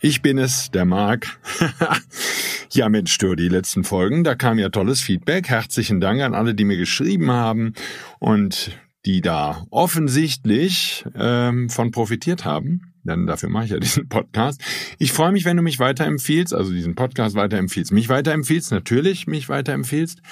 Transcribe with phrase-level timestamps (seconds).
[0.00, 1.26] Ich bin es, der Marc.
[2.70, 4.22] ja, Mensch, stör die letzten Folgen.
[4.22, 5.48] Da kam ja tolles Feedback.
[5.48, 7.72] Herzlichen Dank an alle, die mir geschrieben haben
[8.20, 8.70] und
[9.06, 12.92] die da offensichtlich ähm, von profitiert haben.
[13.02, 14.60] Denn dafür mache ich ja diesen Podcast.
[14.98, 17.90] Ich freue mich, wenn du mich weiterempfiehlst, also diesen Podcast weiterempfiehlst.
[17.90, 20.22] Mich weiterempfiehlst, natürlich mich weiterempfiehlst.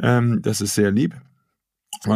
[0.00, 1.14] Ähm, das ist sehr lieb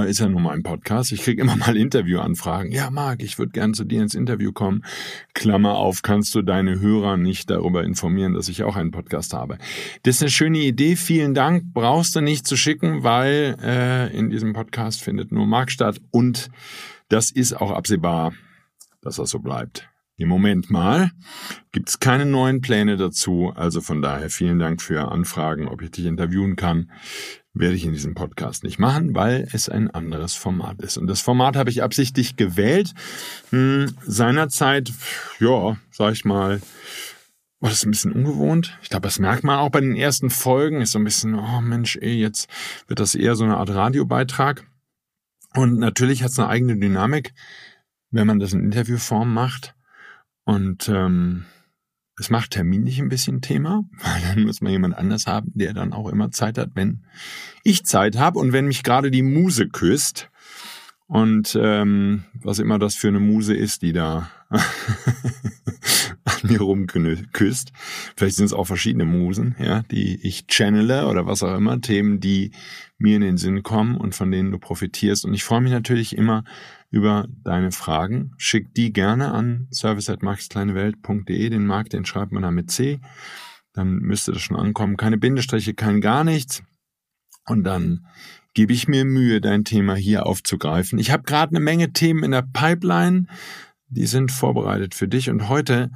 [0.07, 1.13] ist ja nun mal ein Podcast.
[1.13, 2.73] Ich kriege immer mal Interviewanfragen.
[2.73, 4.85] Ja, Marc, ich würde gern zu dir ins Interview kommen.
[5.35, 9.59] Klammer auf, kannst du deine Hörer nicht darüber informieren, dass ich auch einen Podcast habe.
[10.03, 10.97] Das ist eine schöne Idee.
[10.97, 11.73] Vielen Dank.
[11.73, 16.51] Brauchst du nicht zu schicken, weil äh, in diesem Podcast findet nur Marc statt und
[17.09, 18.33] das ist auch absehbar,
[19.03, 19.89] dass das so bleibt.
[20.19, 21.11] Im Moment mal
[21.73, 25.91] gibt es keine neuen Pläne dazu, also von daher vielen Dank für Anfragen, ob ich
[25.91, 26.91] dich interviewen kann
[27.59, 30.99] werde ich in diesem Podcast nicht machen, weil es ein anderes Format ist.
[30.99, 32.93] Und das Format habe ich absichtlich gewählt.
[33.51, 34.93] Hm, seinerzeit,
[35.41, 36.61] ja, sag ich mal,
[37.61, 38.79] war das ein bisschen ungewohnt.
[38.83, 40.83] Ich glaube, das merkt man auch bei den ersten Folgen.
[40.83, 42.49] Ist so ein bisschen, oh Mensch, ey, jetzt
[42.87, 44.67] wird das eher so eine Art Radiobeitrag.
[45.55, 47.33] Und natürlich hat es eine eigene Dynamik,
[48.11, 49.75] wenn man das in Interviewform macht.
[50.45, 51.47] Und ähm,
[52.19, 55.93] es macht terminlich ein bisschen Thema, weil dann muss man jemand anders haben, der dann
[55.93, 57.05] auch immer Zeit hat, wenn
[57.63, 60.31] ich Zeit habe und wenn mich gerade die Muse küsst.
[61.09, 67.73] Und ähm, was immer das für eine Muse ist, die da an mir rumküsst.
[68.17, 72.19] Vielleicht sind es auch verschiedene Musen, ja, die ich channele oder was auch immer, Themen,
[72.19, 72.51] die
[72.99, 75.25] mir in den Sinn kommen und von denen du profitierst.
[75.25, 76.43] Und ich freue mich natürlich immer
[76.91, 78.33] über deine Fragen.
[78.37, 81.51] Schick die gerne an service@maxkleinewelt.de.
[81.51, 83.01] Den Markt, den schreibt man da mit C.
[83.73, 84.97] Dann müsste das schon ankommen.
[84.97, 86.63] Keine Bindestriche, kein gar nichts.
[87.47, 88.07] Und dann
[88.55, 90.99] gebe ich mir Mühe, dein Thema hier aufzugreifen.
[90.99, 93.27] Ich habe gerade eine Menge Themen in der Pipeline.
[93.89, 95.31] Die sind vorbereitet für dich.
[95.31, 95.91] Und heute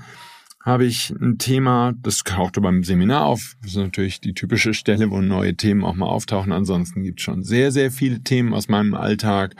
[0.63, 3.57] habe ich ein Thema, das tauchte beim Seminar auf.
[3.63, 6.53] Das ist natürlich die typische Stelle, wo neue Themen auch mal auftauchen.
[6.53, 9.57] Ansonsten gibt es schon sehr, sehr viele Themen aus meinem Alltag.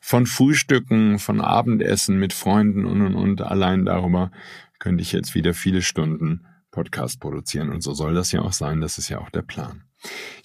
[0.00, 3.40] Von Frühstücken, von Abendessen mit Freunden und und und.
[3.40, 4.30] Allein darüber
[4.78, 7.70] könnte ich jetzt wieder viele Stunden Podcast produzieren.
[7.70, 8.82] Und so soll das ja auch sein.
[8.82, 9.84] Das ist ja auch der Plan.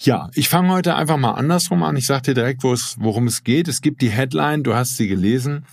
[0.00, 1.96] Ja, ich fange heute einfach mal andersrum an.
[1.96, 3.68] Ich sage dir direkt, worum es geht.
[3.68, 5.66] Es gibt die Headline, du hast sie gelesen.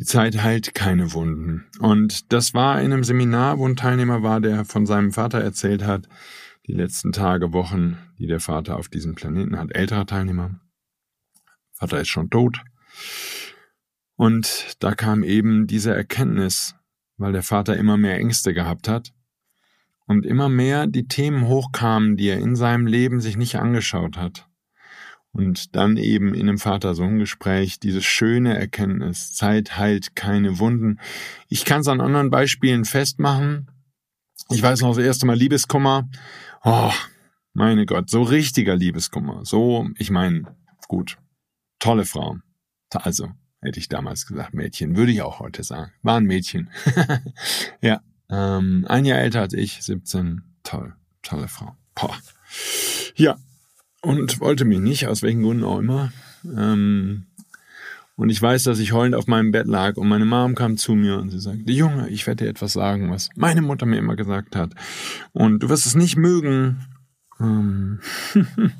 [0.00, 1.66] Die Zeit heilt keine Wunden.
[1.78, 5.84] Und das war in einem Seminar, wo ein Teilnehmer war, der von seinem Vater erzählt
[5.84, 6.08] hat,
[6.66, 9.74] die letzten Tage, Wochen, die der Vater auf diesem Planeten hat.
[9.74, 10.58] Älterer Teilnehmer.
[11.72, 12.62] Vater ist schon tot.
[14.16, 16.76] Und da kam eben diese Erkenntnis,
[17.18, 19.12] weil der Vater immer mehr Ängste gehabt hat
[20.06, 24.48] und immer mehr die Themen hochkamen, die er in seinem Leben sich nicht angeschaut hat.
[25.32, 30.98] Und dann eben in einem Vater-Sohn-Gespräch diese schöne Erkenntnis, Zeit heilt keine Wunden.
[31.48, 33.70] Ich kann es an anderen Beispielen festmachen.
[34.50, 36.08] Ich weiß noch das erste Mal Liebeskummer.
[36.64, 36.92] Oh,
[37.52, 39.44] meine Gott, so richtiger Liebeskummer.
[39.44, 40.56] So, ich meine,
[40.88, 41.18] gut,
[41.78, 42.38] tolle Frau.
[42.92, 43.28] Also,
[43.60, 45.92] hätte ich damals gesagt, Mädchen, würde ich auch heute sagen.
[46.02, 46.70] War ein Mädchen.
[47.80, 50.42] ja, ähm, ein Jahr älter als ich, 17.
[50.64, 51.76] Toll, tolle Frau.
[51.94, 52.16] Boah.
[53.14, 53.36] Ja,
[54.02, 56.12] und wollte mich nicht, aus welchen Gründen auch immer.
[56.44, 57.26] Ähm,
[58.16, 60.94] und ich weiß, dass ich heulend auf meinem Bett lag und meine Mom kam zu
[60.94, 64.16] mir und sie sagte, Junge, ich werde dir etwas sagen, was meine Mutter mir immer
[64.16, 64.74] gesagt hat.
[65.32, 66.86] Und du wirst es nicht mögen.
[67.40, 68.00] Ähm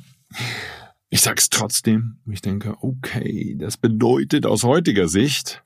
[1.09, 2.19] ich sag's trotzdem.
[2.31, 5.63] Ich denke, okay, das bedeutet aus heutiger Sicht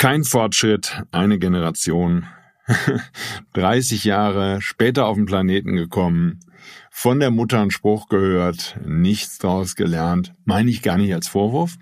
[0.00, 2.26] kein Fortschritt, eine Generation,
[3.52, 6.40] 30 Jahre später auf den Planeten gekommen,
[6.90, 11.78] von der Mutter einen Spruch gehört, nichts daraus gelernt, meine ich gar nicht als Vorwurf.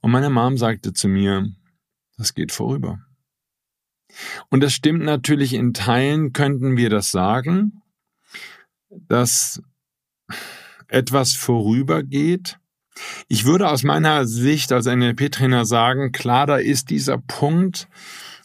[0.00, 1.48] Und meine Mom sagte zu mir,
[2.18, 2.98] das geht vorüber.
[4.50, 7.80] Und das stimmt natürlich in Teilen, könnten wir das sagen.
[9.08, 9.60] dass
[10.86, 12.58] etwas vorübergeht.
[13.26, 17.88] Ich würde aus meiner Sicht als NLP-Trainer sagen, klar, da ist dieser Punkt,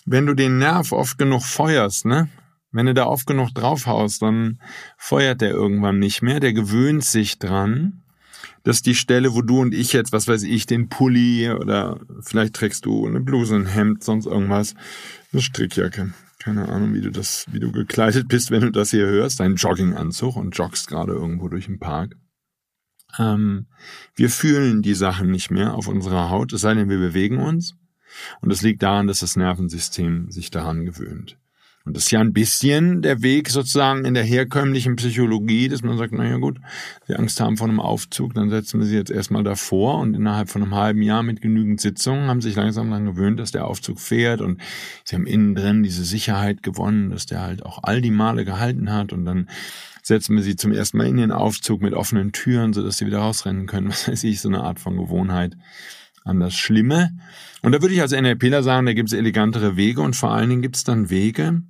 [0.06, 2.30] wenn du den Nerv oft genug feuerst, ne?
[2.72, 4.60] Wenn du da oft genug draufhaust, dann
[4.98, 8.04] feuert der irgendwann nicht mehr, der gewöhnt sich dran.
[8.64, 12.54] dass die Stelle, wo du und ich jetzt, was weiß ich, den Pulli oder vielleicht
[12.54, 14.76] trägst du eine Bluse, ein Hemd, sonst irgendwas,
[15.32, 16.14] eine Strickjacke.
[16.40, 19.56] Keine Ahnung, wie du das, wie du gekleidet bist, wenn du das hier hörst, dein
[19.56, 22.16] Jogginganzug und joggst gerade irgendwo durch den Park.
[23.18, 23.68] Ähm,
[24.16, 27.76] wir fühlen die Sachen nicht mehr auf unserer Haut, es sei denn, wir bewegen uns.
[28.42, 31.38] Und es liegt daran, dass das Nervensystem sich daran gewöhnt.
[31.86, 35.98] Und das ist ja ein bisschen der Weg sozusagen in der herkömmlichen Psychologie, dass man
[35.98, 36.60] sagt, naja gut,
[37.08, 40.00] Sie Angst haben vor einem Aufzug, dann setzen wir Sie jetzt erstmal davor.
[40.00, 43.52] Und innerhalb von einem halben Jahr mit genügend Sitzungen haben sich langsam daran gewöhnt, dass
[43.52, 44.42] der Aufzug fährt.
[44.42, 44.62] Und
[45.04, 48.92] Sie haben innen drin diese Sicherheit gewonnen, dass der halt auch all die Male gehalten
[48.92, 49.14] hat.
[49.14, 49.48] Und dann
[50.04, 53.20] setzen wir sie zum ersten Mal in den Aufzug mit offenen Türen, sodass sie wieder
[53.20, 53.88] rausrennen können.
[53.90, 55.56] Was weiß ich, so eine Art von Gewohnheit
[56.24, 57.18] an das Schlimme.
[57.62, 60.50] Und da würde ich als NLPler sagen, da gibt es elegantere Wege und vor allen
[60.50, 61.62] Dingen gibt es dann Wege,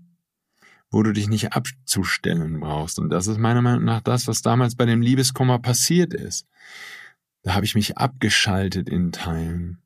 [0.92, 3.00] wo du dich nicht abzustellen brauchst.
[3.00, 6.48] Und das ist meiner Meinung nach das, was damals bei dem Liebeskummer passiert ist.
[7.44, 9.80] Da habe ich mich abgeschaltet in Teilen,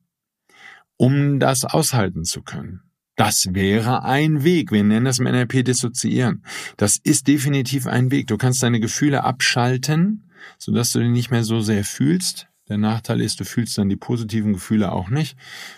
[0.96, 2.82] um das aushalten zu können.
[3.16, 4.72] Das wäre ein Weg.
[4.72, 6.44] Wir nennen das im NLP dissoziieren.
[6.76, 8.26] Das ist definitiv ein Weg.
[8.26, 10.24] Du kannst deine Gefühle abschalten,
[10.58, 12.48] sodass du die nicht mehr so sehr fühlst.
[12.68, 15.36] Der Nachteil ist, du fühlst dann die positiven Gefühle auch nicht.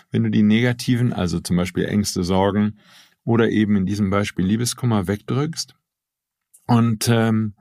[0.09, 2.77] Wenn du die negativen, also zum Beispiel Ängste, Sorgen
[3.25, 5.75] oder eben in diesem Beispiel Liebeskummer wegdrückst.
[6.65, 7.55] Und ähm,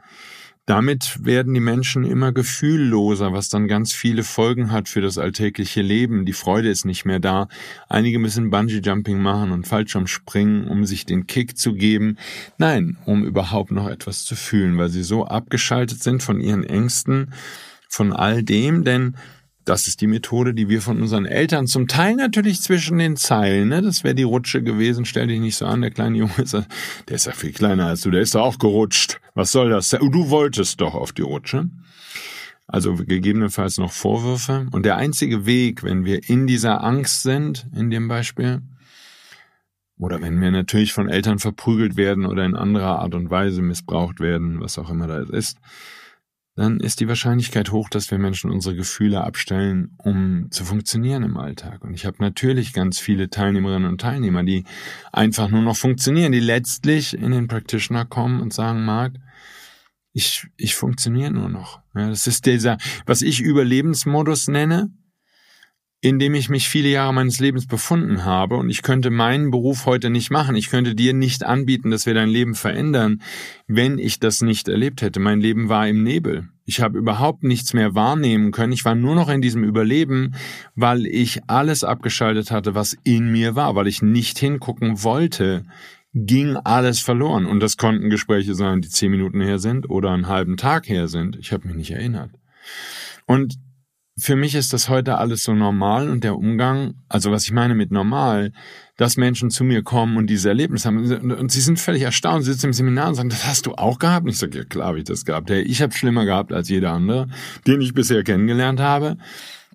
[0.66, 5.80] damit werden die Menschen immer gefühlloser, was dann ganz viele Folgen hat für das alltägliche
[5.80, 6.26] Leben.
[6.26, 7.46] Die Freude ist nicht mehr da.
[7.88, 12.18] Einige müssen Bungee-Jumping machen und Fallschirm springen, um sich den Kick zu geben.
[12.58, 17.32] Nein, um überhaupt noch etwas zu fühlen, weil sie so abgeschaltet sind von ihren Ängsten,
[17.88, 19.16] von all dem, denn
[19.64, 23.68] das ist die Methode, die wir von unseren Eltern zum Teil natürlich zwischen den Zeilen,
[23.68, 23.82] ne?
[23.82, 26.66] das wäre die Rutsche gewesen, stell dich nicht so an, der kleine Junge ist, der
[27.08, 29.20] ist ja viel kleiner als du, der ist doch auch gerutscht.
[29.34, 29.90] Was soll das?
[29.90, 31.68] Du wolltest doch auf die Rutsche.
[32.68, 34.66] Also gegebenenfalls noch Vorwürfe.
[34.72, 38.62] Und der einzige Weg, wenn wir in dieser Angst sind, in dem Beispiel,
[39.98, 44.20] oder wenn wir natürlich von Eltern verprügelt werden oder in anderer Art und Weise missbraucht
[44.20, 45.58] werden, was auch immer das ist,
[46.56, 51.36] dann ist die Wahrscheinlichkeit hoch, dass wir Menschen unsere Gefühle abstellen, um zu funktionieren im
[51.36, 51.84] Alltag.
[51.84, 54.64] Und ich habe natürlich ganz viele Teilnehmerinnen und Teilnehmer, die
[55.12, 59.12] einfach nur noch funktionieren, die letztlich in den Practitioner kommen und sagen, Marc,
[60.14, 61.80] ich, ich funktioniere nur noch.
[61.94, 64.90] Ja, das ist dieser, was ich Überlebensmodus nenne
[66.00, 69.86] in dem ich mich viele Jahre meines Lebens befunden habe und ich könnte meinen Beruf
[69.86, 70.54] heute nicht machen.
[70.54, 73.22] Ich könnte dir nicht anbieten, dass wir dein Leben verändern,
[73.66, 75.20] wenn ich das nicht erlebt hätte.
[75.20, 76.48] Mein Leben war im Nebel.
[76.64, 78.72] Ich habe überhaupt nichts mehr wahrnehmen können.
[78.72, 80.34] Ich war nur noch in diesem Überleben,
[80.74, 85.64] weil ich alles abgeschaltet hatte, was in mir war, weil ich nicht hingucken wollte
[86.16, 87.44] ging alles verloren.
[87.44, 91.08] Und das konnten Gespräche sein, die zehn Minuten her sind oder einen halben Tag her
[91.08, 91.36] sind.
[91.36, 92.30] Ich habe mich nicht erinnert.
[93.26, 93.58] Und
[94.18, 97.74] für mich ist das heute alles so normal und der Umgang, also was ich meine
[97.74, 98.52] mit normal,
[98.96, 102.52] dass Menschen zu mir kommen und diese Erlebnisse haben und sie sind völlig erstaunt, sie
[102.52, 104.24] sitzen im Seminar und sagen, das hast du auch gehabt?
[104.24, 105.50] Und ich sage, ja klar habe ich das gehabt.
[105.50, 107.28] Hey, ich habe schlimmer gehabt als jeder andere,
[107.66, 109.18] den ich bisher kennengelernt habe.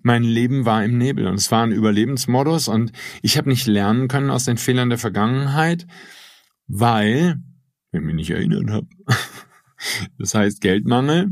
[0.02, 2.90] Mein Leben war im Nebel und es war ein Überlebensmodus und
[3.22, 5.86] ich habe nicht lernen können aus den Fehlern der Vergangenheit,
[6.66, 7.36] weil,
[7.92, 8.88] ich mich nicht erinnert habe,
[10.18, 11.30] das heißt Geldmangel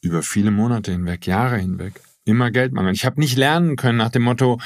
[0.00, 2.94] über viele Monate hinweg, Jahre hinweg immer Geldmangel.
[2.94, 4.58] Ich habe nicht lernen können nach dem Motto,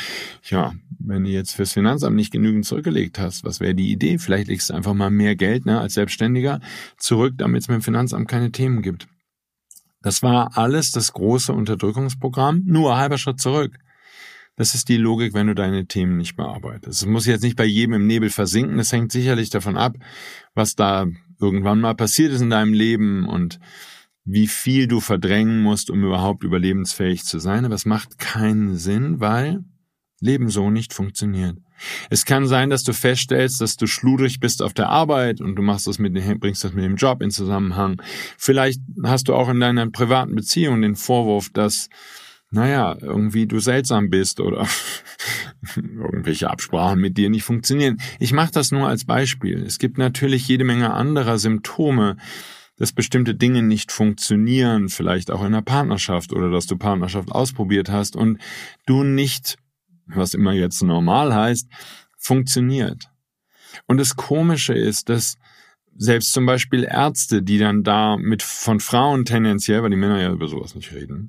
[0.44, 4.18] ja, wenn du jetzt fürs Finanzamt nicht genügend zurückgelegt hast, was wäre die Idee?
[4.18, 6.61] Vielleicht legst du einfach mal mehr Geld ne, als Selbstständiger
[6.97, 9.06] zurück, damit es mit dem Finanzamt keine Themen gibt.
[10.02, 13.78] Das war alles das große Unterdrückungsprogramm, nur halber Schritt zurück.
[14.56, 17.02] Das ist die Logik, wenn du deine Themen nicht bearbeitest.
[17.02, 18.76] Es muss jetzt nicht bei jedem im Nebel versinken.
[18.76, 19.97] Das hängt sicherlich davon ab,
[20.54, 21.06] was da
[21.40, 23.59] irgendwann mal passiert ist in deinem Leben und
[24.25, 27.64] wie viel du verdrängen musst, um überhaupt überlebensfähig zu sein.
[27.64, 29.64] Aber es macht keinen Sinn, weil
[30.21, 31.59] Leben so nicht funktioniert.
[32.09, 35.62] Es kann sein, dass du feststellst, dass du schludrig bist auf der Arbeit und du
[35.62, 38.00] machst das mit dem, bringst das mit dem Job in Zusammenhang.
[38.38, 41.90] Vielleicht hast du auch in deiner privaten Beziehung den Vorwurf, dass,
[42.50, 44.66] naja, irgendwie du seltsam bist oder
[45.76, 47.99] irgendwelche Absprachen mit dir nicht funktionieren.
[48.19, 49.62] Ich mache das nur als Beispiel.
[49.62, 52.16] Es gibt natürlich jede Menge anderer Symptome,
[52.76, 57.88] dass bestimmte Dinge nicht funktionieren, vielleicht auch in einer Partnerschaft oder dass du Partnerschaft ausprobiert
[57.88, 58.38] hast und
[58.87, 59.57] du nicht,
[60.07, 61.69] was immer jetzt normal heißt,
[62.19, 63.11] funktioniert.
[63.87, 65.37] Und das Komische ist, dass
[65.97, 70.33] selbst zum Beispiel Ärzte, die dann da mit von Frauen tendenziell, weil die Männer ja
[70.33, 71.28] über sowas nicht reden,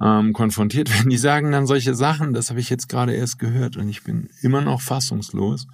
[0.00, 3.76] ähm, konfrontiert werden, die sagen dann solche Sachen, das habe ich jetzt gerade erst gehört
[3.76, 5.66] und ich bin immer noch fassungslos,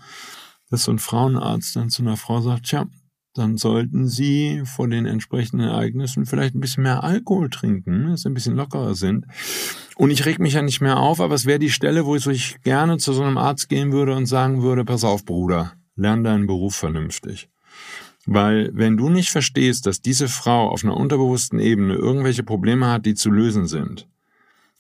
[0.71, 2.87] dass so ein Frauenarzt dann zu einer Frau sagt, tja,
[3.35, 8.29] dann sollten Sie vor den entsprechenden Ereignissen vielleicht ein bisschen mehr Alkohol trinken, dass Sie
[8.29, 9.27] ein bisschen lockerer sind.
[9.97, 12.61] Und ich reg mich ja nicht mehr auf, aber es wäre die Stelle, wo ich
[12.63, 16.47] gerne zu so einem Arzt gehen würde und sagen würde, pass auf, Bruder, lern deinen
[16.47, 17.49] Beruf vernünftig.
[18.27, 23.07] Weil wenn du nicht verstehst, dass diese Frau auf einer unterbewussten Ebene irgendwelche Probleme hat,
[23.07, 24.09] die zu lösen sind,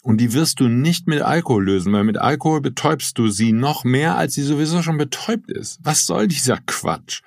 [0.02, 3.84] und die wirst du nicht mit Alkohol lösen, weil mit Alkohol betäubst du sie noch
[3.84, 5.78] mehr, als sie sowieso schon betäubt ist.
[5.82, 7.20] Was soll dieser Quatsch?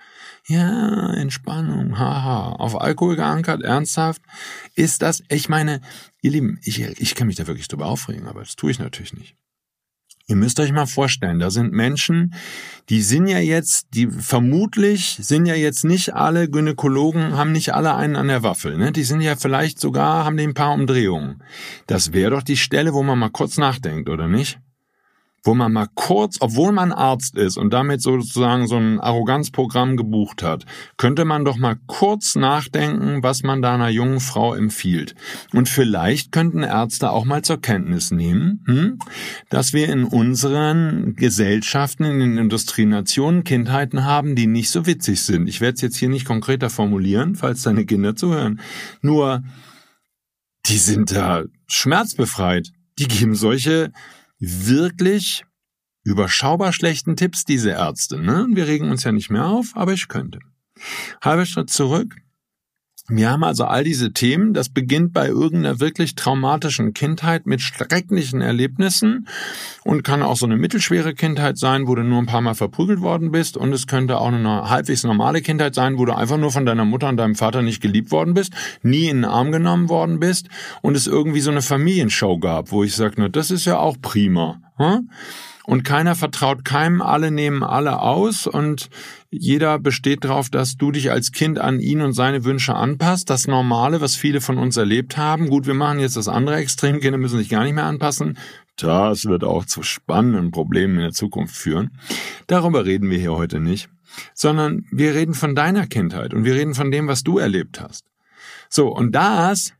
[0.47, 2.53] Ja, Entspannung, haha.
[2.53, 4.21] Auf Alkohol geankert, ernsthaft?
[4.75, 5.79] Ist das, ich meine,
[6.21, 9.13] ihr Lieben, ich, ich kann mich da wirklich drüber aufregen, aber das tue ich natürlich
[9.13, 9.35] nicht.
[10.25, 12.33] Ihr müsst euch mal vorstellen, da sind Menschen,
[12.87, 17.95] die sind ja jetzt, die vermutlich sind ja jetzt nicht alle Gynäkologen, haben nicht alle
[17.95, 18.93] einen an der Waffel, ne?
[18.93, 21.43] Die sind ja vielleicht sogar, haben die ein paar Umdrehungen.
[21.87, 24.59] Das wäre doch die Stelle, wo man mal kurz nachdenkt, oder nicht?
[25.43, 30.41] Wo man mal kurz, obwohl man Arzt ist und damit sozusagen so ein Arroganzprogramm gebucht
[30.41, 30.65] hat,
[30.97, 35.15] könnte man doch mal kurz nachdenken, was man da einer jungen Frau empfiehlt.
[35.53, 38.99] Und vielleicht könnten Ärzte auch mal zur Kenntnis nehmen, hm,
[39.49, 45.47] dass wir in unseren Gesellschaften, in den Industrienationen Kindheiten haben, die nicht so witzig sind.
[45.47, 48.61] Ich werde es jetzt hier nicht konkreter formulieren, falls deine Kinder zuhören.
[49.01, 49.43] Nur,
[50.67, 52.71] die sind da schmerzbefreit.
[52.99, 53.91] Die geben solche
[54.43, 55.45] wirklich
[56.03, 58.19] überschaubar schlechten Tipps, diese Ärzte.
[58.19, 58.47] Ne?
[58.51, 60.39] Wir regen uns ja nicht mehr auf, aber ich könnte.
[61.21, 62.17] Halber Schritt zurück.
[63.09, 64.53] Wir haben also all diese Themen.
[64.53, 69.27] Das beginnt bei irgendeiner wirklich traumatischen Kindheit mit schrecklichen Erlebnissen
[69.83, 73.01] und kann auch so eine mittelschwere Kindheit sein, wo du nur ein paar Mal verprügelt
[73.01, 73.57] worden bist.
[73.57, 76.85] Und es könnte auch eine halbwegs normale Kindheit sein, wo du einfach nur von deiner
[76.85, 80.47] Mutter und deinem Vater nicht geliebt worden bist, nie in den Arm genommen worden bist
[80.81, 83.97] und es irgendwie so eine Familienshow gab, wo ich sage, na, das ist ja auch
[84.01, 84.61] prima.
[84.77, 85.09] Hm?
[85.65, 88.89] und keiner vertraut keinem, alle nehmen alle aus und
[89.35, 93.29] jeder besteht darauf, dass du dich als Kind an ihn und seine Wünsche anpasst.
[93.29, 95.49] Das Normale, was viele von uns erlebt haben.
[95.49, 98.37] Gut, wir machen jetzt das andere Extrem, Kinder müssen sich gar nicht mehr anpassen.
[98.77, 101.97] Das wird auch zu spannenden Problemen in der Zukunft führen.
[102.47, 103.89] Darüber reden wir hier heute nicht,
[104.33, 108.05] sondern wir reden von deiner Kindheit und wir reden von dem, was du erlebt hast.
[108.69, 109.73] So, und das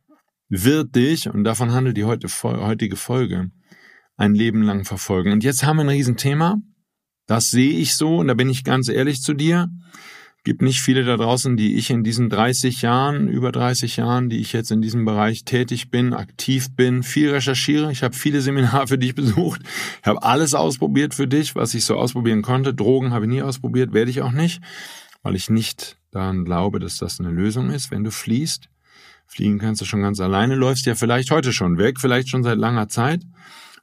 [0.50, 3.52] wird dich, und davon handelt die heutige Folge,
[4.18, 5.32] ein Leben lang verfolgen.
[5.32, 6.58] Und jetzt haben wir ein Riesenthema.
[7.26, 9.70] Das sehe ich so, und da bin ich ganz ehrlich zu dir.
[10.46, 14.40] Gibt nicht viele da draußen, die ich in diesen 30 Jahren, über 30 Jahren, die
[14.40, 17.94] ich jetzt in diesem Bereich tätig bin, aktiv bin, viel recherchiere.
[17.94, 19.62] Ich habe viele Seminare für dich besucht.
[20.02, 22.74] Ich habe alles ausprobiert für dich, was ich so ausprobieren konnte.
[22.74, 24.62] Drogen habe ich nie ausprobiert, werde ich auch nicht,
[25.22, 28.68] weil ich nicht daran glaube, dass das eine Lösung ist, wenn du fliehst.
[29.26, 32.58] Fliegen kannst du schon ganz alleine, läufst ja vielleicht heute schon weg, vielleicht schon seit
[32.58, 33.22] langer Zeit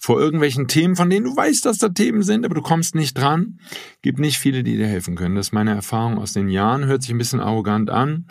[0.02, 3.18] vor irgendwelchen Themen, von denen du weißt, dass da Themen sind, aber du kommst nicht
[3.18, 3.60] dran.
[4.00, 5.34] Gibt nicht viele, die dir helfen können.
[5.34, 8.24] Das ist meine Erfahrung aus den Jahren, hört sich ein bisschen arrogant an.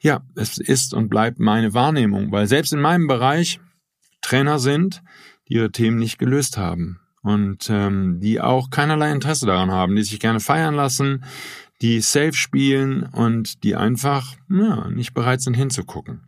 [0.00, 3.58] Ja, es ist und bleibt meine Wahrnehmung, weil selbst in meinem Bereich
[4.22, 5.02] Trainer sind,
[5.48, 10.04] die ihre Themen nicht gelöst haben und ähm, die auch keinerlei Interesse daran haben, die
[10.04, 11.24] sich gerne feiern lassen,
[11.82, 16.20] die safe spielen und die einfach ja, nicht bereit sind hinzugucken.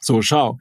[0.00, 0.58] So, schau.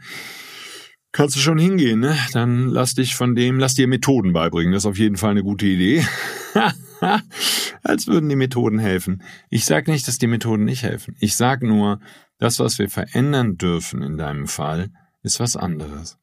[1.12, 2.18] Kannst du schon hingehen, ne?
[2.34, 4.74] Dann lass dich von dem, lass dir Methoden beibringen.
[4.74, 6.06] Das ist auf jeden Fall eine gute Idee.
[7.84, 9.24] Als würden die Methoden helfen.
[9.50, 11.16] Ich sage nicht, dass die Methoden nicht helfen.
[11.20, 12.00] Ich sage nur,
[12.40, 14.90] das, was wir verändern dürfen in deinem Fall,
[15.24, 16.18] ist was anderes.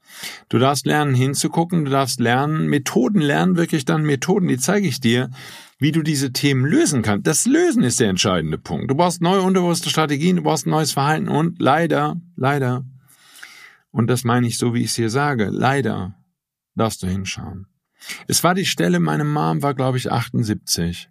[0.48, 5.00] Du darfst lernen hinzugucken, du darfst lernen, Methoden lernen, wirklich dann Methoden, die zeige ich
[5.00, 5.30] dir,
[5.78, 7.26] wie du diese Themen lösen kannst.
[7.26, 8.90] Das Lösen ist der entscheidende Punkt.
[8.90, 12.84] Du brauchst neue unterbewusste Strategien, du brauchst ein neues Verhalten und leider, leider
[13.94, 15.50] und das meine ich so, wie ich es hier sage.
[15.50, 16.16] Leider
[16.74, 17.68] darfst du hinschauen.
[18.26, 21.08] Es war die Stelle, meine Mom war, glaube ich, 78.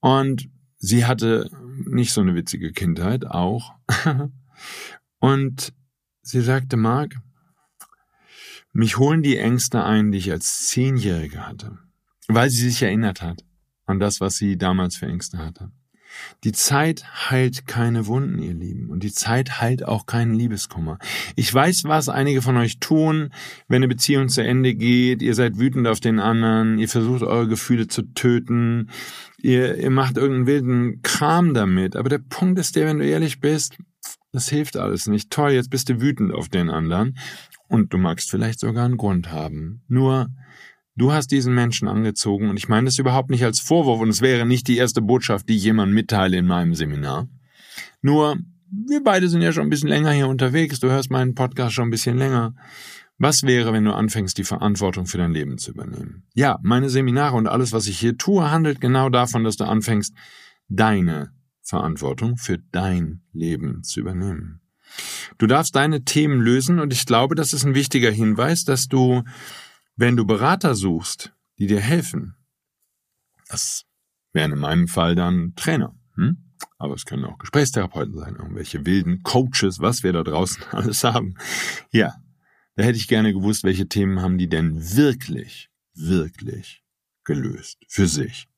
[0.00, 1.50] Und sie hatte
[1.86, 3.72] nicht so eine witzige Kindheit, auch.
[5.18, 5.72] und
[6.20, 7.16] sie sagte, Mark,
[8.74, 11.78] mich holen die Ängste ein, die ich als Zehnjährige hatte.
[12.26, 13.46] Weil sie sich erinnert hat
[13.86, 15.72] an das, was sie damals für Ängste hatte.
[16.44, 18.90] Die Zeit heilt keine Wunden, ihr Lieben.
[18.90, 20.98] Und die Zeit heilt auch keinen Liebeskummer.
[21.36, 23.30] Ich weiß, was einige von euch tun,
[23.68, 25.22] wenn eine Beziehung zu Ende geht.
[25.22, 26.78] Ihr seid wütend auf den anderen.
[26.78, 28.90] Ihr versucht, eure Gefühle zu töten.
[29.40, 31.96] Ihr, ihr macht irgendeinen wilden Kram damit.
[31.96, 33.76] Aber der Punkt ist der, wenn du ehrlich bist,
[34.32, 35.30] das hilft alles nicht.
[35.30, 37.18] Toll, jetzt bist du wütend auf den anderen.
[37.68, 39.82] Und du magst vielleicht sogar einen Grund haben.
[39.88, 40.28] Nur,
[40.98, 44.20] Du hast diesen Menschen angezogen und ich meine das überhaupt nicht als Vorwurf und es
[44.20, 47.28] wäre nicht die erste Botschaft, die ich jemandem mitteile in meinem Seminar.
[48.02, 48.36] Nur,
[48.70, 50.80] wir beide sind ja schon ein bisschen länger hier unterwegs.
[50.80, 52.54] Du hörst meinen Podcast schon ein bisschen länger.
[53.16, 56.24] Was wäre, wenn du anfängst, die Verantwortung für dein Leben zu übernehmen?
[56.34, 60.12] Ja, meine Seminare und alles, was ich hier tue, handelt genau davon, dass du anfängst,
[60.68, 61.30] deine
[61.62, 64.62] Verantwortung für dein Leben zu übernehmen.
[65.38, 69.22] Du darfst deine Themen lösen und ich glaube, das ist ein wichtiger Hinweis, dass du,
[69.98, 72.36] wenn du Berater suchst, die dir helfen,
[73.48, 73.84] das
[74.32, 76.52] wären in meinem Fall dann Trainer, hm?
[76.78, 81.34] aber es können auch Gesprächstherapeuten sein, irgendwelche wilden Coaches, was wir da draußen alles haben.
[81.90, 82.14] Ja,
[82.76, 86.84] da hätte ich gerne gewusst, welche Themen haben die denn wirklich, wirklich
[87.24, 88.48] gelöst für sich.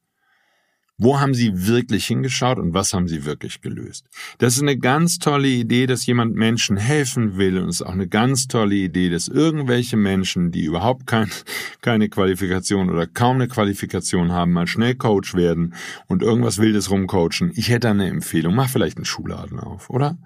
[1.02, 4.04] Wo haben Sie wirklich hingeschaut und was haben Sie wirklich gelöst?
[4.36, 7.94] Das ist eine ganz tolle Idee, dass jemand Menschen helfen will und es ist auch
[7.94, 11.30] eine ganz tolle Idee, dass irgendwelche Menschen, die überhaupt kein,
[11.80, 15.72] keine Qualifikation oder kaum eine Qualifikation haben, mal schnell Coach werden
[16.06, 17.52] und irgendwas Wildes rumcoachen.
[17.54, 18.54] Ich hätte eine Empfehlung.
[18.54, 20.18] Mach vielleicht einen Schuhladen auf, oder?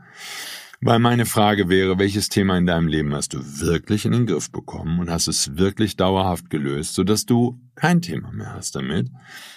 [0.87, 4.51] Weil meine Frage wäre, welches Thema in deinem Leben hast du wirklich in den Griff
[4.51, 9.11] bekommen und hast es wirklich dauerhaft gelöst, sodass du kein Thema mehr hast damit?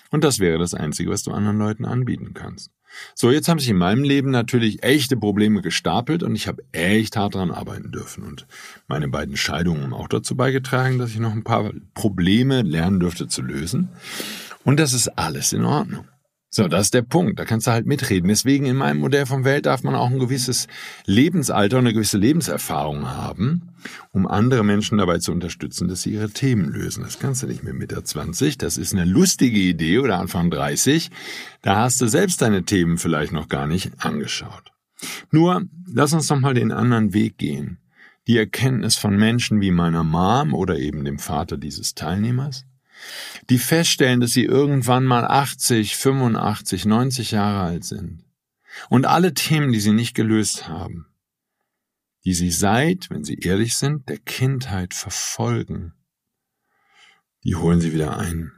[0.09, 2.71] Und das wäre das Einzige, was du anderen Leuten anbieten kannst.
[3.13, 7.17] So, jetzt haben sich in meinem Leben natürlich echte Probleme gestapelt und ich habe echt
[7.17, 8.23] hart daran arbeiten dürfen.
[8.23, 8.47] Und
[8.87, 13.27] meine beiden Scheidungen haben auch dazu beigetragen, dass ich noch ein paar Probleme lernen dürfte
[13.27, 13.89] zu lösen.
[14.63, 16.05] Und das ist alles in Ordnung.
[16.49, 17.39] So, das ist der Punkt.
[17.39, 18.29] Da kannst du halt mitreden.
[18.29, 20.67] Deswegen in meinem Modell von Welt darf man auch ein gewisses
[21.05, 23.73] Lebensalter und eine gewisse Lebenserfahrung haben,
[24.11, 27.03] um andere Menschen dabei zu unterstützen, dass sie ihre Themen lösen.
[27.03, 28.57] Das kannst du nicht mit Mitte 20.
[28.57, 31.11] Das ist eine lustige Idee oder Anfang 30.
[31.61, 34.71] Da hast du selbst deine Themen vielleicht noch gar nicht angeschaut.
[35.31, 37.79] Nur, lass uns doch mal den anderen Weg gehen.
[38.27, 42.65] Die Erkenntnis von Menschen wie meiner Mom oder eben dem Vater dieses Teilnehmers
[43.49, 48.23] die feststellen, dass sie irgendwann mal 80, 85, 90 Jahre alt sind.
[48.89, 51.07] Und alle Themen, die sie nicht gelöst haben,
[52.25, 55.93] die sie seit, wenn sie ehrlich sind, der Kindheit verfolgen,
[57.43, 58.51] die holen sie wieder ein.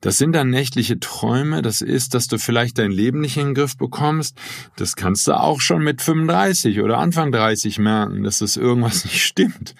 [0.00, 3.54] Das sind dann nächtliche Träume, das ist, dass du vielleicht dein Leben nicht in den
[3.54, 4.38] Griff bekommst.
[4.76, 9.24] Das kannst du auch schon mit 35 oder Anfang 30 merken, dass das irgendwas nicht
[9.24, 9.74] stimmt.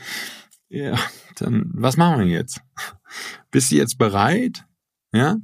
[0.71, 0.99] Ja,
[1.37, 2.61] dann was machen wir jetzt?
[3.51, 4.65] Bist du jetzt bereit?
[5.13, 5.37] Ja?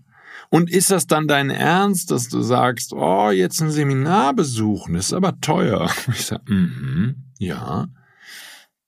[0.50, 5.12] Und ist das dann dein Ernst, dass du sagst, oh, jetzt ein Seminar besuchen, ist
[5.12, 5.90] aber teuer?
[6.08, 7.88] Ich sage, mm ja,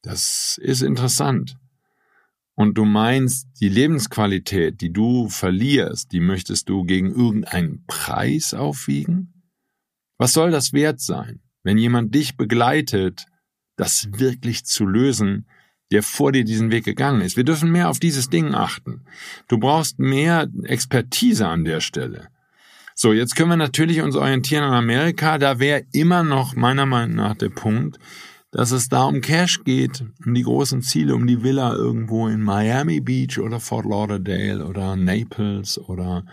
[0.02, 1.58] das ist interessant.
[2.54, 9.44] Und du meinst, die Lebensqualität, die du verlierst, die möchtest du gegen irgendeinen Preis aufwiegen?
[10.16, 13.26] Was soll das wert sein, wenn jemand dich begleitet,
[13.76, 15.46] das wirklich zu lösen,
[15.90, 17.36] der vor dir diesen Weg gegangen ist.
[17.36, 19.02] Wir dürfen mehr auf dieses Ding achten.
[19.48, 22.28] Du brauchst mehr Expertise an der Stelle.
[22.94, 25.38] So, jetzt können wir natürlich uns orientieren an Amerika.
[25.38, 27.98] Da wäre immer noch meiner Meinung nach der Punkt,
[28.50, 32.42] dass es da um Cash geht, um die großen Ziele, um die Villa irgendwo in
[32.42, 36.24] Miami Beach oder Fort Lauderdale oder Naples oder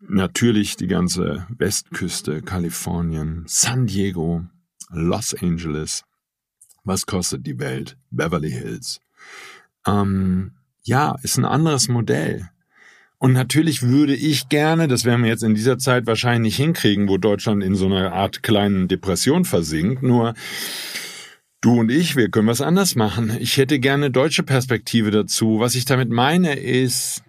[0.00, 4.42] natürlich die ganze Westküste, Kalifornien, San Diego,
[4.90, 6.04] Los Angeles.
[6.84, 7.96] Was kostet die Welt?
[8.10, 9.00] Beverly Hills.
[9.86, 12.48] Ähm, ja, ist ein anderes Modell.
[13.18, 17.08] Und natürlich würde ich gerne, das werden wir jetzt in dieser Zeit wahrscheinlich nicht hinkriegen,
[17.08, 20.34] wo Deutschland in so einer Art kleinen Depression versinkt, nur
[21.60, 23.36] du und ich, wir können was anders machen.
[23.38, 25.60] Ich hätte gerne deutsche Perspektive dazu.
[25.60, 27.22] Was ich damit meine ist,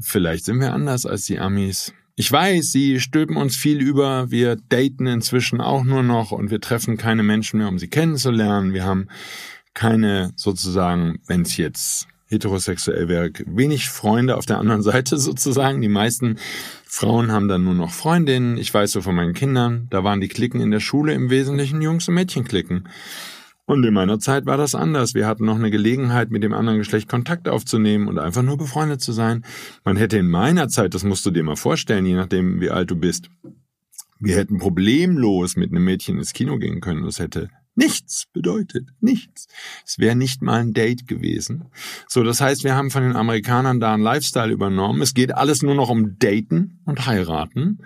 [0.00, 1.94] vielleicht sind wir anders als die Amis.
[2.18, 6.62] Ich weiß, sie stülpen uns viel über, wir daten inzwischen auch nur noch und wir
[6.62, 8.72] treffen keine Menschen mehr, um sie kennenzulernen.
[8.72, 9.08] Wir haben
[9.74, 15.82] keine sozusagen, wenn es jetzt heterosexuell wäre, wenig Freunde auf der anderen Seite sozusagen.
[15.82, 16.38] Die meisten
[16.86, 18.56] Frauen haben dann nur noch Freundinnen.
[18.56, 21.82] Ich weiß so von meinen Kindern, da waren die Klicken in der Schule im Wesentlichen
[21.82, 22.88] Jungs- und Mädchenklicken.
[23.66, 25.14] Und in meiner Zeit war das anders.
[25.14, 29.00] Wir hatten noch eine Gelegenheit, mit dem anderen Geschlecht Kontakt aufzunehmen und einfach nur befreundet
[29.00, 29.44] zu sein.
[29.84, 32.90] Man hätte in meiner Zeit, das musst du dir mal vorstellen, je nachdem, wie alt
[32.92, 33.28] du bist,
[34.20, 37.04] wir hätten problemlos mit einem Mädchen ins Kino gehen können.
[37.04, 38.88] Das hätte nichts bedeutet.
[39.00, 39.46] Nichts.
[39.84, 41.66] Es wäre nicht mal ein Date gewesen.
[42.08, 45.02] So, das heißt, wir haben von den Amerikanern da einen Lifestyle übernommen.
[45.02, 47.78] Es geht alles nur noch um Daten und heiraten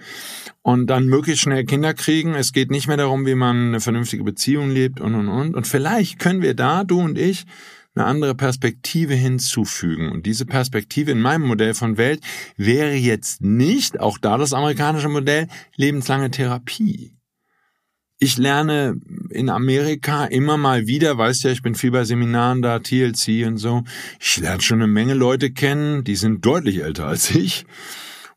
[0.63, 2.35] und dann möglichst schnell Kinder kriegen.
[2.35, 5.55] Es geht nicht mehr darum, wie man eine vernünftige Beziehung lebt und und und.
[5.55, 7.45] Und vielleicht können wir da, du und ich,
[7.95, 10.11] eine andere Perspektive hinzufügen.
[10.11, 12.23] Und diese Perspektive in meinem Modell von Welt
[12.57, 17.20] wäre jetzt nicht, auch da das amerikanische Modell, lebenslange Therapie
[18.21, 22.79] ich lerne in Amerika immer mal wieder, weißt ja, ich bin viel bei Seminaren da,
[22.79, 23.83] TLC und so.
[24.21, 27.65] Ich lerne schon eine Menge Leute kennen, die sind deutlich älter als ich.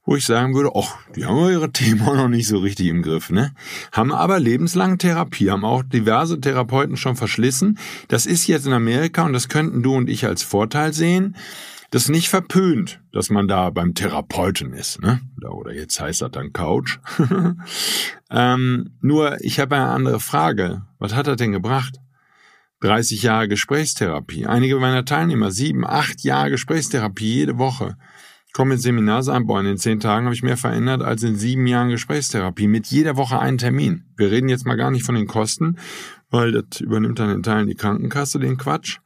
[0.05, 3.01] wo ich sagen würde, ach, die haben ihre Themen auch noch nicht so richtig im
[3.01, 3.53] Griff, ne?
[3.91, 7.79] Haben aber lebenslang Therapie, haben auch diverse Therapeuten schon verschlissen.
[8.09, 11.35] Das ist jetzt in Amerika und das könnten du und ich als Vorteil sehen.
[11.93, 15.21] Das nicht verpönt, dass man da beim Therapeuten ist, ne?
[15.47, 16.97] Oder jetzt heißt das dann Couch.
[18.31, 20.87] ähm, nur, ich habe eine andere Frage.
[20.97, 21.99] Was hat er denn gebracht?
[22.79, 24.47] 30 Jahre Gesprächstherapie.
[24.47, 27.95] Einige meiner Teilnehmer, sieben, acht Jahre Gesprächstherapie jede Woche
[28.53, 31.67] komme ins Seminarsaal, boah, in den zehn Tagen habe ich mehr verändert als in sieben
[31.67, 32.67] Jahren Gesprächstherapie.
[32.67, 34.05] Mit jeder Woche einen Termin.
[34.15, 35.77] Wir reden jetzt mal gar nicht von den Kosten,
[36.31, 38.99] weil das übernimmt dann in Teilen die Krankenkasse, den Quatsch.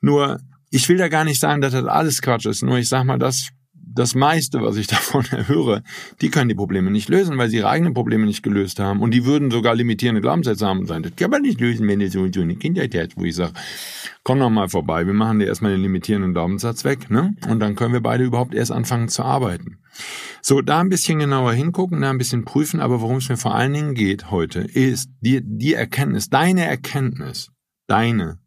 [0.00, 2.62] Nur, ich will da gar nicht sagen, dass das alles Quatsch ist.
[2.62, 3.50] Nur ich sag mal, das
[3.98, 5.82] das meiste, was ich davon höre,
[6.20, 9.00] die können die Probleme nicht lösen, weil sie ihre eigenen Probleme nicht gelöst haben.
[9.00, 11.98] Und die würden sogar limitierende Glaubenssätze haben und sagen, das kann man nicht lösen, wenn
[11.98, 13.52] du so und so eine Kindheit hast, wo ich sage,
[14.22, 17.34] komm doch mal vorbei, wir machen dir erstmal den limitierenden Glaubenssatz weg, ne?
[17.48, 19.78] Und dann können wir beide überhaupt erst anfangen zu arbeiten.
[20.42, 23.54] So, da ein bisschen genauer hingucken, da ein bisschen prüfen, aber worum es mir vor
[23.54, 27.50] allen Dingen geht heute, ist die, die Erkenntnis, deine Erkenntnis,
[27.86, 28.38] deine,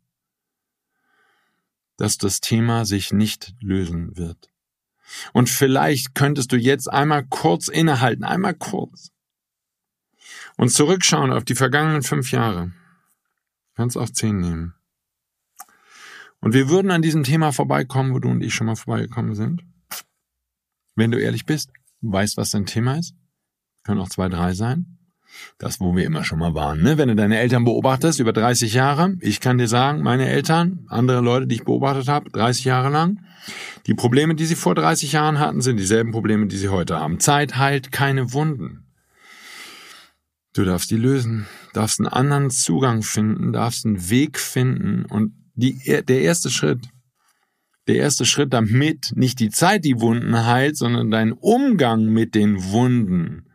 [2.01, 4.49] dass das Thema sich nicht lösen wird.
[5.33, 9.11] Und vielleicht könntest du jetzt einmal kurz innehalten, einmal kurz.
[10.57, 12.71] Und zurückschauen auf die vergangenen fünf Jahre.
[13.75, 14.73] Kannst auch zehn nehmen.
[16.39, 19.63] Und wir würden an diesem Thema vorbeikommen, wo du und ich schon mal vorbeigekommen sind.
[20.95, 23.13] Wenn du ehrlich bist, weißt, was dein Thema ist.
[23.83, 24.97] Können auch zwei, drei sein.
[25.57, 26.81] Das, wo wir immer schon mal waren.
[26.81, 26.97] Ne?
[26.97, 31.21] Wenn du deine Eltern beobachtest über 30 Jahre, ich kann dir sagen, meine Eltern, andere
[31.21, 33.19] Leute, die ich beobachtet habe, 30 Jahre lang,
[33.87, 37.19] die Probleme, die sie vor 30 Jahren hatten, sind dieselben Probleme, die sie heute haben.
[37.19, 38.85] Zeit heilt keine Wunden.
[40.53, 45.79] Du darfst die lösen, darfst einen anderen Zugang finden, darfst einen Weg finden und die,
[45.85, 46.87] der erste Schritt,
[47.87, 52.71] der erste Schritt, damit nicht die Zeit die Wunden heilt, sondern dein Umgang mit den
[52.71, 53.50] Wunden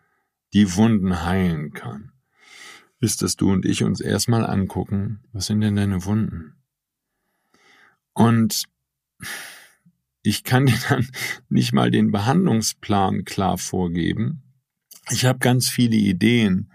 [0.57, 2.13] die Wunden heilen kann,
[2.99, 6.55] ist, dass du und ich uns erstmal angucken, was sind denn deine Wunden?
[8.15, 8.65] Und
[10.23, 11.07] ich kann dir dann
[11.51, 14.45] nicht mal den Behandlungsplan klar vorgeben.
[15.11, 16.73] Ich habe ganz viele Ideen,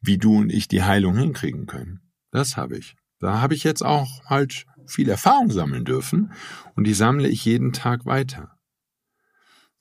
[0.00, 2.00] wie du und ich die Heilung hinkriegen können.
[2.30, 2.96] Das habe ich.
[3.18, 6.32] Da habe ich jetzt auch halt viel Erfahrung sammeln dürfen
[6.74, 8.58] und die sammle ich jeden Tag weiter.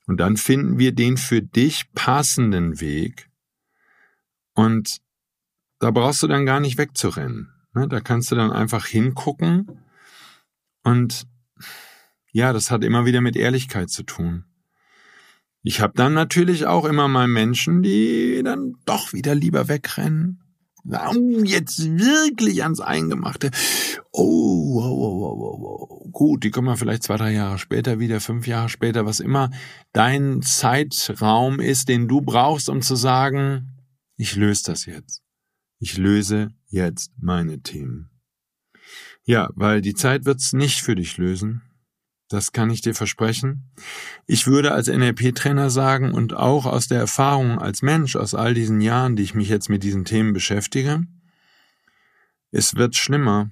[0.07, 3.28] Und dann finden wir den für dich passenden Weg,
[4.59, 4.97] und
[5.79, 7.53] da brauchst du dann gar nicht wegzurennen.
[7.73, 7.87] Ne?
[7.87, 9.67] Da kannst du dann einfach hingucken.
[10.83, 11.27] Und
[12.33, 14.43] ja, das hat immer wieder mit Ehrlichkeit zu tun.
[15.63, 20.41] Ich habe dann natürlich auch immer mal Menschen, die dann doch wieder lieber wegrennen.
[21.45, 23.51] Jetzt wirklich ans Eingemachte.
[24.11, 28.19] Oh, oh, oh, oh, oh, gut, die kommen wir vielleicht zwei, drei Jahre später wieder,
[28.19, 29.51] fünf Jahre später, was immer
[29.93, 33.78] dein Zeitraum ist, den du brauchst, um zu sagen,
[34.19, 35.23] ich löse das jetzt.
[35.79, 38.09] Ich löse jetzt meine Themen.
[39.23, 41.61] Ja, weil die Zeit wird's nicht für dich lösen.
[42.27, 43.71] Das kann ich dir versprechen.
[44.27, 48.81] Ich würde als NLP-Trainer sagen und auch aus der Erfahrung als Mensch aus all diesen
[48.81, 51.07] Jahren, die ich mich jetzt mit diesen Themen beschäftige,
[52.51, 53.51] es wird schlimmer.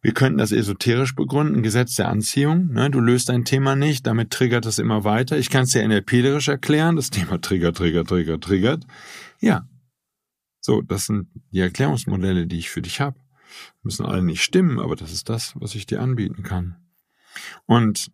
[0.00, 2.68] Wir könnten das esoterisch begründen, Gesetz der Anziehung.
[2.72, 2.88] Ne?
[2.90, 5.36] Du löst ein Thema nicht, damit triggert es immer weiter.
[5.36, 8.86] Ich kann es dir NLP-lerisch erklären, das Thema triggert, triggert, triggert, triggert.
[9.38, 9.66] Ja,
[10.62, 13.18] so, das sind die Erklärungsmodelle, die ich für dich habe.
[13.82, 16.76] Müssen alle nicht stimmen, aber das ist das, was ich dir anbieten kann.
[17.66, 18.12] Und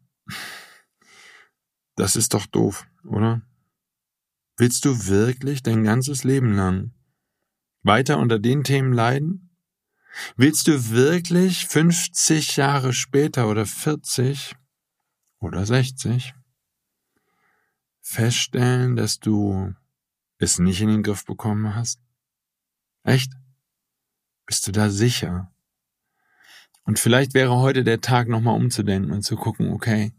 [1.94, 3.42] das ist doch doof, oder?
[4.56, 6.92] Willst du wirklich dein ganzes Leben lang
[7.82, 9.50] weiter unter den Themen leiden?
[10.36, 14.56] Willst du wirklich 50 Jahre später oder 40
[15.38, 16.34] oder 60
[18.00, 19.74] feststellen, dass du
[20.38, 22.00] es nicht in den Griff bekommen hast?
[23.08, 23.32] Echt?
[24.44, 25.50] Bist du da sicher?
[26.84, 30.12] Und vielleicht wäre heute der Tag, nochmal umzudenken und zu gucken, okay,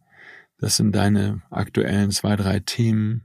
[0.58, 3.22] das sind deine aktuellen zwei, drei Themen.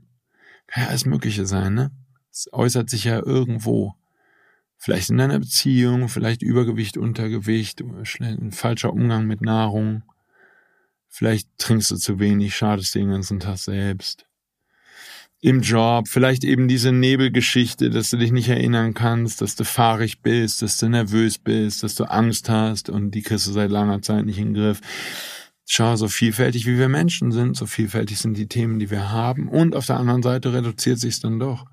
[0.67, 1.91] Kann ja alles Mögliche sein, ne?
[2.31, 3.95] Es äußert sich ja irgendwo.
[4.77, 10.03] Vielleicht in deiner Beziehung, vielleicht Übergewicht, Untergewicht, ein falscher Umgang mit Nahrung.
[11.07, 14.27] Vielleicht trinkst du zu wenig, schadest den ganzen Tag selbst
[15.45, 20.23] im Job, vielleicht eben diese Nebelgeschichte, dass du dich nicht erinnern kannst, dass du fahrig
[20.23, 24.01] bist, dass du nervös bist, dass du Angst hast und die kriegst du seit langer
[24.01, 24.81] Zeit nicht in den Griff.
[25.67, 29.47] Schau, so vielfältig wie wir Menschen sind, so vielfältig sind die Themen, die wir haben
[29.47, 31.65] und auf der anderen Seite reduziert sich dann doch.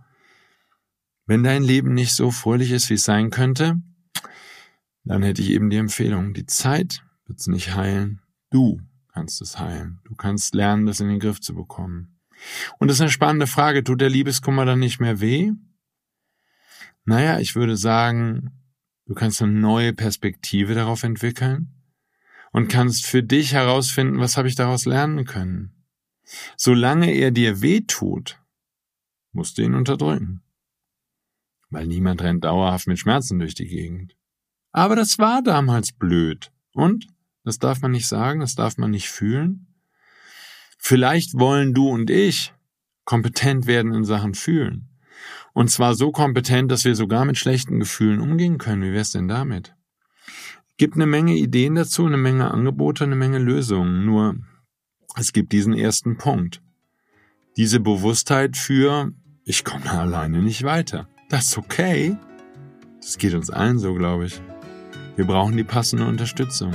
[1.24, 3.76] Wenn dein Leben nicht so fröhlich ist, wie es sein könnte,
[5.04, 8.82] dann hätte ich eben die Empfehlung, die Zeit wird es nicht heilen, du
[9.14, 10.00] kannst es heilen.
[10.04, 12.12] Du kannst lernen, das in den Griff zu bekommen.
[12.78, 13.85] Und das ist eine spannende Frage.
[13.85, 15.52] Tut der Liebeskummer dann nicht mehr weh?
[17.05, 18.50] Naja, ich würde sagen,
[19.07, 21.74] du kannst eine neue Perspektive darauf entwickeln
[22.52, 25.72] und kannst für dich herausfinden, was habe ich daraus lernen können.
[26.57, 28.40] Solange er dir weh tut,
[29.33, 30.42] musst du ihn unterdrücken.
[31.70, 34.14] Weil niemand rennt dauerhaft mit Schmerzen durch die Gegend.
[34.72, 36.52] Aber das war damals blöd.
[36.74, 37.07] Und?
[37.44, 39.71] Das darf man nicht sagen, das darf man nicht fühlen.
[40.84, 42.52] Vielleicht wollen du und ich
[43.04, 44.88] kompetent werden in Sachen fühlen.
[45.52, 48.82] Und zwar so kompetent, dass wir sogar mit schlechten Gefühlen umgehen können.
[48.82, 49.76] Wie wär's denn damit?
[50.78, 54.04] Gibt eine Menge Ideen dazu, eine Menge Angebote, eine Menge Lösungen.
[54.04, 54.34] Nur
[55.14, 56.60] es gibt diesen ersten Punkt.
[57.56, 59.12] Diese Bewusstheit für,
[59.44, 61.08] ich komme alleine nicht weiter.
[61.28, 62.16] Das ist okay.
[63.00, 64.42] Das geht uns allen so, glaube ich.
[65.14, 66.74] Wir brauchen die passende Unterstützung.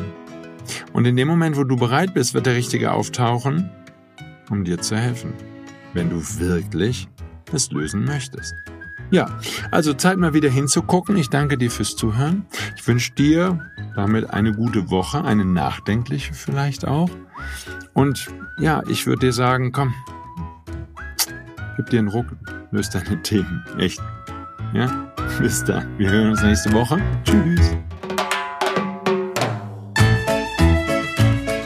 [0.93, 3.69] Und in dem Moment, wo du bereit bist, wird der Richtige auftauchen,
[4.49, 5.33] um dir zu helfen.
[5.93, 7.07] Wenn du wirklich
[7.53, 8.53] es lösen möchtest.
[9.09, 9.27] Ja,
[9.71, 11.15] also Zeit mal wieder hinzugucken.
[11.15, 12.45] Ich danke dir fürs Zuhören.
[12.75, 13.59] Ich wünsche dir
[13.95, 17.09] damit eine gute Woche, eine nachdenkliche vielleicht auch.
[17.93, 18.27] Und
[18.59, 19.93] ja, ich würde dir sagen, komm,
[21.77, 22.27] gib dir einen Ruck,
[22.71, 23.63] löst deine Themen.
[23.77, 24.01] Echt.
[24.73, 25.97] Ja, bis dann.
[25.97, 26.99] Wir hören uns nächste Woche.
[27.23, 27.75] Tschüss.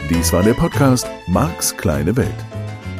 [0.08, 2.51] Dies war der Podcast Marks kleine Welt.